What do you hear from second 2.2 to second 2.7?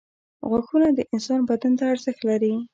لري.